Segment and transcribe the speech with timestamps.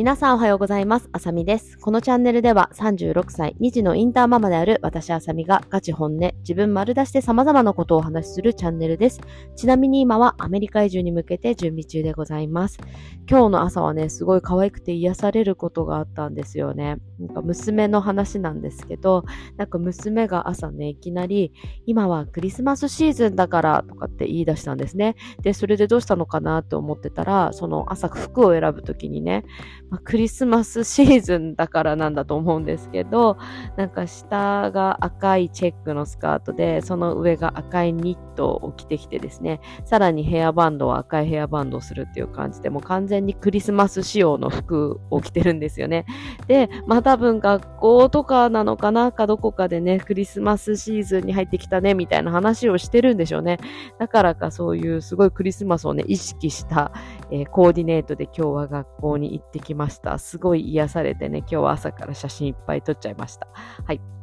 [0.00, 1.10] 皆さんおはようございます。
[1.12, 1.76] あさみです。
[1.78, 9.20] このチャンネルでは36歳、2児のインターママである私あさみがガチ本音、自分丸出しで様々なことをお話しするチャンネルです。
[9.56, 12.78] ちなみに今はアメリカ移住に向けて準備中でございます。
[13.28, 16.96] 今日の朝はね、すごい可愛くて癒されることがあったんですよね。
[17.18, 19.26] なんか娘の話なんですけど、
[19.58, 21.52] なんか娘が朝ね、いきなり、
[21.84, 25.16] 今はクリスマスシーズンだからとかって言い出したんですね。
[25.42, 29.44] で、それでどうしたのかなと思ってたら、その朝服を選ぶときにね、
[29.90, 33.36] まあ、クリスマスシーズンだからなんだと思うんですけど、
[33.76, 46.06] なんか下が赤いチェックのスカートで、その上が赤いニットを着てきてですね、さらにヘアバンドは赤いヘアバンドをするっていう感じで、もう完全にクリスマス仕様の服を着てるんですよね。
[46.46, 53.58] で、まあ多分学校とかなのかなかどこかでね、クリスマスシーズンに入ってきたね、みたいな話をしてるんでしょうね。
[53.98, 56.92] だからかそういうすごいクリスマスをね、意識した、
[57.30, 60.18] えー、コーディネートで今日は学校に行ってきました。
[60.18, 63.48] すごい癒されてね、今日は朝から写真いっぱい撮っちゃいました。
[63.84, 64.19] はい。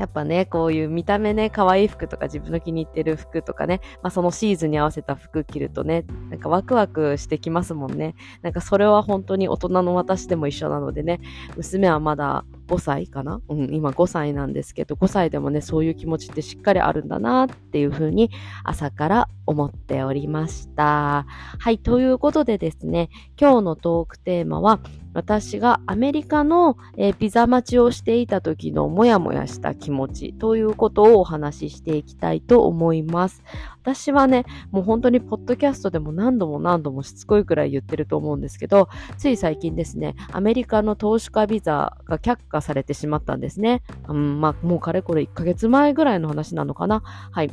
[0.00, 8.14] やっぱね、こういう見た目ね、可愛い服とか自分の気に入ってる服とかね、まあそのシーズンに合わせた服着るとね、なんかワクワクしてきますもんね。
[8.40, 11.20] なんかそれは本当に大人の私でも一緒なのでね、
[11.56, 13.42] 娘はまだ5歳かな？
[13.48, 18.30] うん、今5歳なんですけど、5歳でもね、そういう気持ちってしっかりあるんだなっていうふうに
[18.64, 21.26] 朝から思っておりました。
[21.58, 24.80] はい、ということでですね、今日のトークテーマは、
[25.12, 33.42] 私がアメリカの、えー、ピザ待ちをしていた時のモヤモヤした気持ちということをお話ししていきたいと思います。
[33.82, 43.82] 私はね、もう本当にポッドキャストでも何度も何度もしつこいくらい言ってると思うんですけど、つい最近ですね、アメリカの投資家ビザが却下されてしまったんですね。
[44.08, 47.00] うん、まあ、もうかれこれ1ヶ月前ぐらいの話なのかな。
[47.00, 47.50] はい。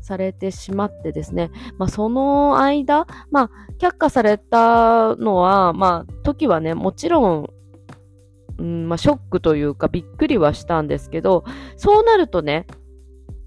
[0.00, 7.50] されてしまってですね、まあ、その間、まあ、却下されたのは、まあ、時はね、もちろん、
[8.58, 11.44] うんまあ、ショックというかびっくりはしたんですけど、
[11.76, 12.66] そうなるとね、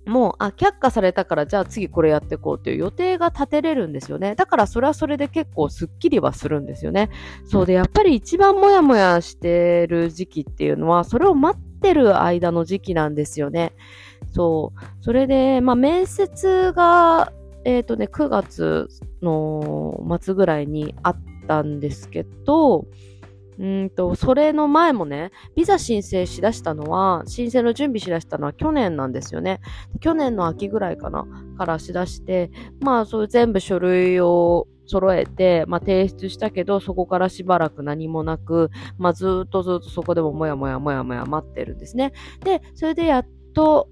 [0.06, 4.36] もう、あ、却下されたから、じゃあ次これやっていこうという予定が立てれるんですよね。
[4.36, 7.10] だからそれはそれで結構スッキリはするんですよね。
[7.46, 13.74] そうで、やっぱり一番モヤモヤしてる時期っていうのは、それを待っててる間の時期なんですよね。
[14.32, 15.04] そう。
[15.04, 17.32] それで、まあ、面接が、
[17.66, 18.88] えっ、ー、とね、9月
[19.22, 21.18] の末ぐらいにあっ
[21.48, 22.88] たんですけど、
[23.60, 29.60] うんと、それの前もね、ビザ申請しだしたのは、申請の準備しだしたのは去年なんですよね。
[30.00, 31.26] 去年の秋ぐらいかな、
[31.58, 32.50] からしだして、
[32.82, 42.14] まあ、そういう全部書類を揃えて、まあ、提出したけど、そこからしばらく何もなく、まあ、ずっとずっとそこでももやもやもやもや待ってるんですね。
[42.44, 43.90] で、それでやっと、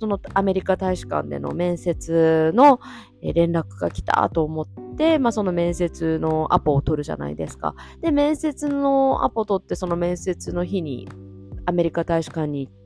[0.00, 2.78] そのアメリカ大使館での面接の
[3.20, 4.66] 連絡が来たと思っ
[4.96, 7.74] て、まあ、その面接のアポを取るじゃないですか。
[8.00, 11.08] で、面接のアポ取って、その面接の日に
[11.66, 12.77] アメリカ大使館に行って、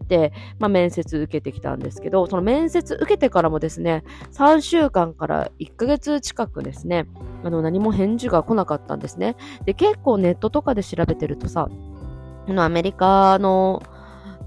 [0.59, 7.07] まあ、面接受けてきたんですけど、その面接受けてからもですね、3週間から1ヶ月近くですね、
[7.45, 9.37] あの、何も返事が来なかったんですね。
[9.65, 11.69] で、結構ネットとかで調べてるとさ、
[12.49, 13.83] の、アメリカの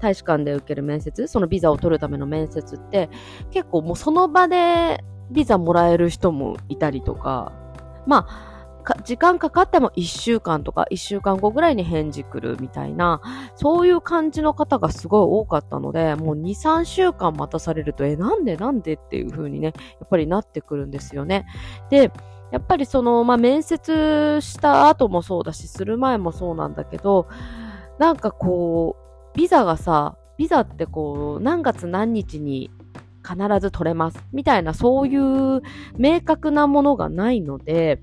[0.00, 3.08] 大使館で受ける面接、そのビザを取るための面接って、
[3.50, 7.52] 結構もうその場でビザもらえる人もいたりとか、
[8.06, 8.55] まあ、
[8.94, 13.20] 時間かかっても1週間とか1週間後ぐらいに返事来るみたいな、
[13.56, 19.72] そういう感じの方がすごい多かったので、もう2、3週間待たされると、え、なんでなんでっていう風にね、や
[20.04, 21.46] っぱりなってくるんですよね。
[21.90, 22.12] で、
[22.52, 27.26] やっぱりその、まあ、面接した後もそうだし、する前もそうなんだけど、
[27.98, 28.96] なんかこ
[29.34, 32.70] う、ビザがさ、ビザってこう、何月何日に
[33.26, 34.18] 必ず取れます。
[34.32, 35.62] みたいな、そういう
[35.96, 38.00] 明確なものがないので、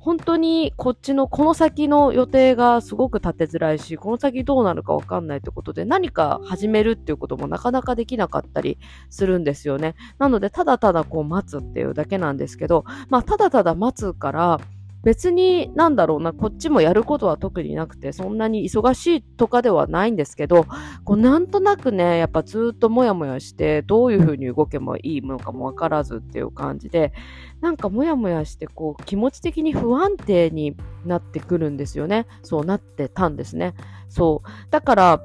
[0.00, 8.78] 本当にこっちのこの先の予定がすごく立てづらいし、この先どうなるかわかんないってことで何か始めるっていうこともなかなかできなかったり
[9.10, 9.94] するんですよね。
[10.18, 14.60] なので、ただただこう待つっていうだけなんですけど、まあ、ただただ待つから、
[15.02, 20.66] 別になんだろうな、こっちもやることは特になくて、そんなに忙しいとかではないんですけど、
[21.04, 27.12] こうなんとなくね、やっぱずっともやもやして、どういう風に動けばいいのかもわからずっていう感じで、
[27.60, 30.76] なんかもやもやして、こう気持ち的に不安定に
[31.06, 32.26] なってくるんですよね。
[32.42, 33.74] そうなってたんですね。
[34.08, 34.48] そう。
[34.70, 35.22] だから、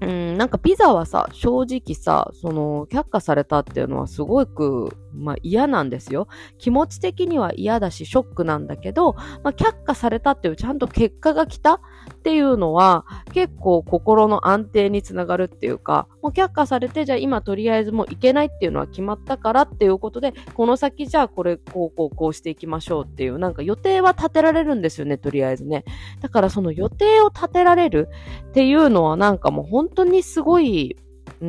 [0.00, 6.28] うん、なんかピザはさ、正直さ、その、却下されたっていうのはすごく、まあ嫌なんですよ。
[6.58, 11.80] 気持ち的には嫌だし、ショックなんだけど、まあ却下されたっていうちゃんと結果が来たっ
[12.22, 25.84] ていうのは、結構心の安定につながるっていうか、もう却下されて、じゃあ今とりあえずもういけないっていうのは決まったからっていうことで、この先じゃあこれ、こうこうこうしていきましょうっていう、なんか予定は立てられるんですよね、とりあえずね。
[26.20, 28.08] だからその予定を立てられる
[28.48, 30.96] っていうのはなんかもう本本当にすごい、
[31.40, 31.46] うー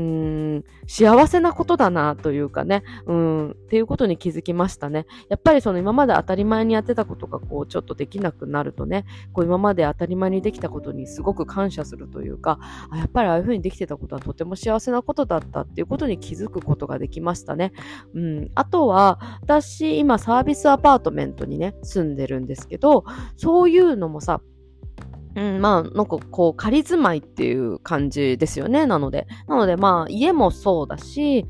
[0.57, 5.06] ん、幸せなことだなというかね、うん、っていうことに気づきましたね。
[5.30, 12.59] やっぱりその今まで当たり前にやってたことがこうちょっとできなくなるとね、こう今まで当たり前にできたことにすごく感謝するというか、
[12.89, 17.71] あやっぱりああいう風にできてたことはとても幸せなことだったっていうことに気づくことができましたね。
[18.13, 23.06] うん、あとは、私今サービスアパートメントにね、住んでるんですけど、
[23.38, 24.42] そういうのもさ、
[25.35, 28.85] うん、まあ、なんかこう、仮住まいっていう感じですよね。
[28.85, 29.27] なので。
[29.47, 31.45] なのでまあ、家もそうだし、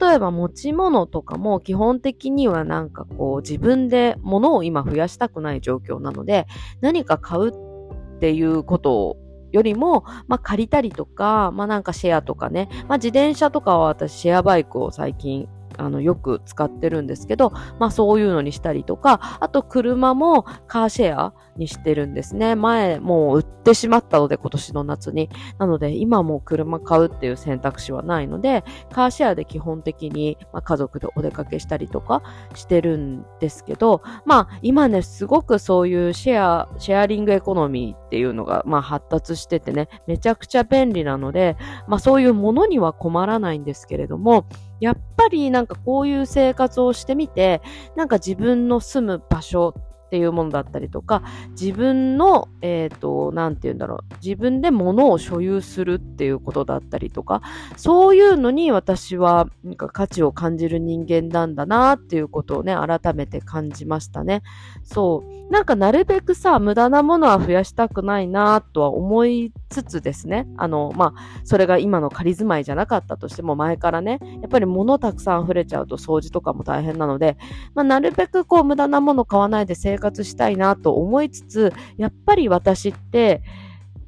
[0.00, 6.46] 例えば持ち物とかも基本的にはなんかこう、自分で物を今増やしたくない状況なので、
[6.80, 9.16] 何か買うっていうこと
[9.52, 15.48] よりも、まあ借りたりとか、まあなんかシェアとかね、まあ自転車とかは私シェアバイクを最近
[15.78, 22.54] あの、よく使ってるんですけど、まあそういうのにしたりとか、あと車もカーシェアにしてるんですね。
[22.54, 25.28] 前もう売ってしまったので今年の夏に。
[25.58, 32.22] なので今もう車買うっていう選択肢はないので、カーシェアで基本的に、ま、家族でお出かけしたりとか
[32.54, 44.46] してるんですけど、まあ今ね、すごくそういうシェア、シェアリングエコノミーっていうのが、まあ発達しててね、めちゃくちゃ便利なので、まあそういうものには困らないんですけれども、
[44.82, 47.62] やっぱりなんかこういう生活をしてみて、
[47.94, 49.74] なんか自分の住む場所
[50.12, 51.22] っていうものだったりとか、
[51.58, 57.40] 自分の、えっ、ー、と、なんて言うんだろう、自分で物を所有するっていうことだったりとか、
[57.78, 64.42] そういうのに私は、なんか価値を感じる人間なんだなっていうことをね、改めて感じましたね。
[64.82, 65.50] そう。
[65.50, 77.38] なんかなるべくさ、無駄なものは増やしたくないなとは思いつつですね、あの、まあ、それが今の仮住まいじゃなかったとしても前からね、やっぱり物たくさん溢れちゃうと掃除とかも大変なので、
[77.74, 83.42] まあ、なるべくこう無駄なもの買わないで生活活したいなと思いつつ、やっぱり私って、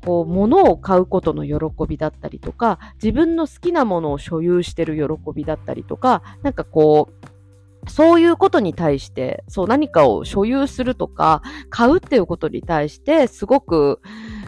[0.04, 1.56] こう、物を買うことの喜
[1.88, 14.00] びだったりとか、自分の好きなものを所有してる喜びだったりとか、なんかこう、そういうことに対して、そう何かを所有するとか、買うっていうことに対して、すごく、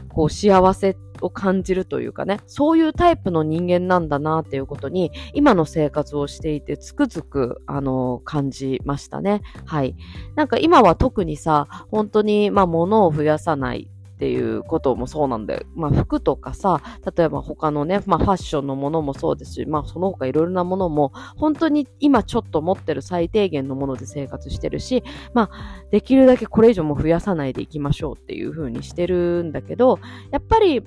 [0.09, 9.43] こう、幸せを感じるというかね、そういうタイプの人間なんだなっていうことに、今の生活をしていてつくづく、あの、感じましたね。
[9.65, 9.97] はい。
[10.35, 15.61] なんか今は特にさ、本当に、まあ、物を増やさないっていうこともそうなんだよ。
[15.75, 16.81] まあ服とかさ、
[17.15, 25.05] 例えば他のね、まあファッションのものもそうですし、まあその他いろいろなものも、本当に今ちょっと持ってる最低限のもので生活してるし、
[25.35, 29.99] まあできるだけこれ以上も増やさないでいきましょうっていう風にしてるんだけど、
[30.31, 30.83] やっぱり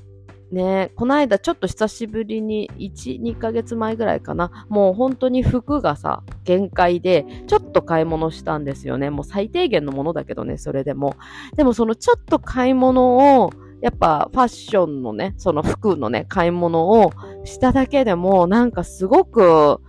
[0.51, 4.65] ねこの間ちょっと久しぶりに1、2ヶ月前ぐらいかな。
[4.69, 9.09] もう本当に服がさ、限界で、ちょっと買い物したんですよね。
[9.09, 11.15] もう最低限のものだけどね、それでも。
[11.55, 13.51] でもそのちょっと買い物を、
[13.81, 17.11] やっぱファッションのね、その服のね、買い物を
[17.45, 19.79] しただけでも、なんかすごく、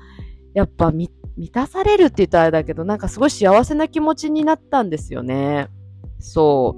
[0.54, 1.10] やっぱ満
[1.52, 5.68] たされるって言ったらあれだけど、なんかすごい幸せな気持ちになったんですよね。
[6.18, 6.76] そ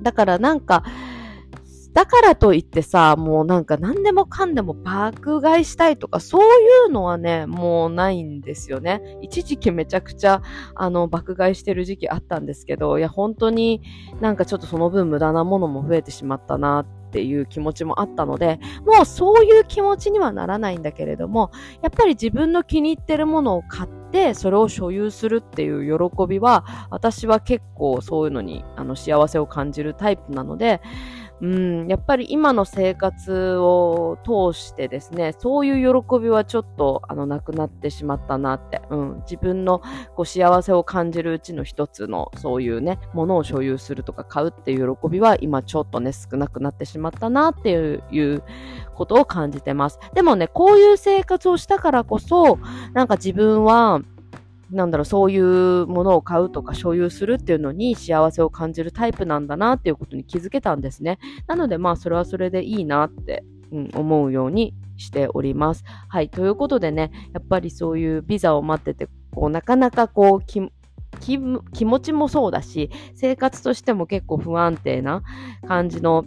[0.00, 0.02] う。
[0.02, 0.84] だからなんか、
[1.94, 6.46] だからといってさ、もうなんか何でもかんでも爆買いしたいとか、そうい
[6.88, 9.00] うのはね、もうないんですよね。
[9.22, 10.42] 一時期めちゃくちゃ、
[10.74, 13.80] あの、爆買いしてる時期あったんですけど、いや、本当に
[14.20, 30.80] なんかちょっとその分無駄なものも増えてしまったなっていう気持ちもあったので、もうそういう気持ちにはならないんだけれども、やっぱり自分の気に入ってるものを買って、それを所有するっていう喜びは、私は結構そういうのにあの幸せを感じるタイプなので、
[31.44, 39.82] うん、やっぱり今の生活を通してですね、そういう喜びはちょっとあのなくなってしまったなって、うん、自分の
[40.16, 48.42] こう幸せを感じるうちの一つのそういうね、ものを所有するとか買うっていう喜びは今ちょっとね、少なくなってしまったなっていう
[48.94, 49.98] ことを感じてます。
[50.14, 52.58] でもね、こういう生活をしたからこそ、
[52.94, 54.00] なんか自分は、
[54.70, 61.18] なんだろう、そういうものを買うとか所有するっていうのに幸せを感じるタイプなんだなっていうことに気づけたんですね。
[61.46, 65.84] なのでまあそれはそれでいいなって、うん、思うようにしております。
[66.08, 66.28] はい。
[66.28, 70.60] ということでね、やっぱりそういうビザを待ってて、こうなかなかこう気
[71.38, 75.22] 持ちもそうだし、生活としても結構不安定な
[75.66, 76.24] 感じの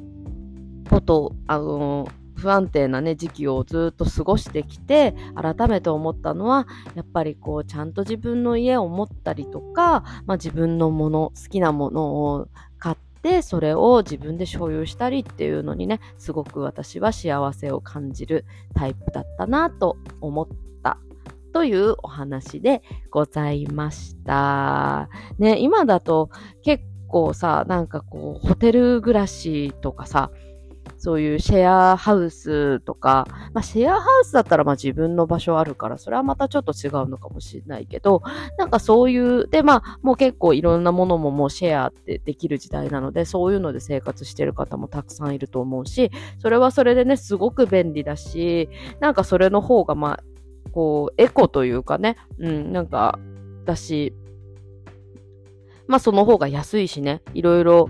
[0.90, 20.48] ことを、あの不安定なね、時期をずっと過ごしてきて、改めて思ったのは、やっぱりこう、ちゃんと自分の家を持ったりとか、まあ自分のもの、好きなものを買って、それを自分で所有したりっていうのにね、すごく私は幸せを感じるタイプだったなと思っ
[20.84, 20.98] た
[21.54, 25.10] というお話でございました。
[25.40, 26.30] ね、今だと
[26.62, 30.30] 結構さ、なんかこう、ホテル暮らしとかさ、
[31.08, 38.24] そういうシェアハウスとか、まあ、シェアハウスだったらまあ自分の場所あるから、それはまたちょっと違うのかもしれないけど、
[38.58, 48.68] なんかそういう、で、まあ、もう結構いろんなものももうシェアってできる時代なので、そういうので生活してる方もたくさんいると思うし、それはそれでね、すごく便利だし、
[49.00, 50.24] なんかそれの方がまあ、
[50.74, 53.18] こう、エコというかね、うん、なんか、
[53.64, 54.14] だし、
[55.88, 57.90] まあその方が安いしね、いろいろ、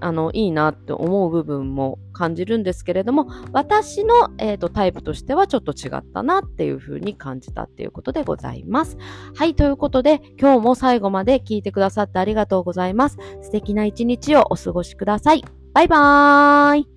[0.00, 8.96] あの、いいなって思う部分も感じるんですけれども、私の、えーと、タイプとしてはちょっと違ったなっていう風に感じたっていうことでございます。
[9.34, 13.18] はい、ということで、今日も最後まで聞いてくださってありがとうございます。
[13.42, 15.42] 素敵な一日をお過ごしください。
[15.72, 16.93] バイバーイ